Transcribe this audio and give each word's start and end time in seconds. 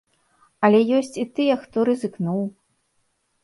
Але 0.67 0.79
ёсць 1.01 1.13
і 1.25 1.27
тыя, 1.41 1.59
хто 1.67 1.87
рызыкнуў. 1.93 2.45